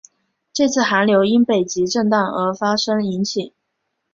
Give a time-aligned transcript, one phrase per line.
[0.51, 3.53] 这次寒流因北极震荡发生而引起。